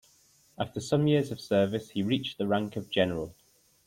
After 0.57 0.79
some 0.79 1.05
years 1.05 1.31
of 1.31 1.39
service, 1.39 1.91
he 1.91 2.01
reached 2.01 2.39
the 2.39 2.47
rank 2.47 2.75
of 2.75 2.89
general. 2.89 3.35